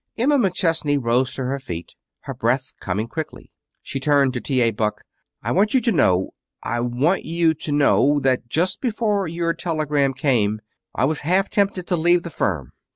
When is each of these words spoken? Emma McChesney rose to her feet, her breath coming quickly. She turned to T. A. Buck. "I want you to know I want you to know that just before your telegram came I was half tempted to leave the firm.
Emma 0.17 0.35
McChesney 0.39 0.97
rose 0.99 1.31
to 1.35 1.43
her 1.43 1.59
feet, 1.59 1.93
her 2.21 2.33
breath 2.33 2.73
coming 2.79 3.07
quickly. 3.07 3.51
She 3.83 3.99
turned 3.99 4.33
to 4.33 4.41
T. 4.41 4.59
A. 4.61 4.71
Buck. 4.71 5.03
"I 5.43 5.51
want 5.51 5.75
you 5.75 5.81
to 5.81 5.91
know 5.91 6.31
I 6.63 6.79
want 6.79 7.23
you 7.23 7.53
to 7.53 7.71
know 7.71 8.19
that 8.21 8.47
just 8.47 8.81
before 8.81 9.27
your 9.27 9.53
telegram 9.53 10.15
came 10.15 10.59
I 10.95 11.05
was 11.05 11.19
half 11.19 11.51
tempted 11.51 11.85
to 11.85 11.95
leave 11.95 12.23
the 12.23 12.31
firm. 12.31 12.71